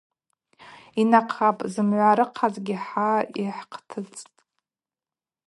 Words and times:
Йнахъапӏ, 0.99 1.61
зымгӏва 1.73 2.17
рыхъазгьи 2.17 2.77
хӏа 2.85 3.09
йхӏхътыцӏтӏ. 3.43 4.39